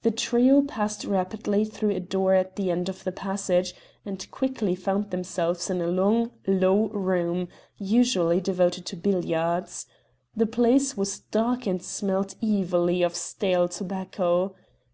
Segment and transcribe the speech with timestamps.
[0.00, 4.74] The trio passed rapidly through a door at the end of the passage, and quickly
[4.74, 9.84] found themselves in a long, low room, usually devoted to billiards.
[10.34, 14.54] The place was dark and smelled evilly of stale tobacco.